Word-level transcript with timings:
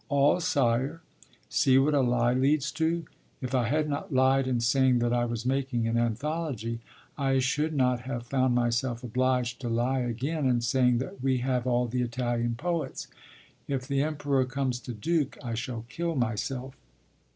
'All, 0.09 0.39
sire.' 0.39 0.99
See 1.47 1.77
what 1.77 1.93
a 1.93 2.01
lie 2.01 2.33
leads 2.33 2.71
to. 2.71 3.05
If 3.39 3.53
I 3.53 3.67
had 3.67 3.87
not 3.87 4.11
lied 4.11 4.47
in 4.47 4.59
saying 4.59 4.97
that 4.97 5.13
I 5.13 5.25
was 5.25 5.45
making 5.45 5.87
an 5.87 5.95
anthology, 5.95 6.79
I 7.19 7.37
should 7.37 7.75
not 7.75 7.99
have 7.99 8.25
found 8.25 8.55
myself 8.55 9.03
obliged 9.03 9.61
to 9.61 9.69
lie 9.69 9.99
again 9.99 10.47
in 10.47 10.61
saying 10.61 10.97
that 10.97 11.21
we 11.21 11.37
have 11.45 11.67
all 11.67 11.85
the 11.87 12.01
Italian 12.01 12.55
poets. 12.55 13.09
If 13.67 13.87
the 13.87 14.01
Emperor 14.01 14.45
comes 14.45 14.79
to 14.79 14.91
Dux, 14.93 15.37
I 15.43 15.53
shall 15.53 15.85
kill 15.87 16.15
myself. 16.15 16.73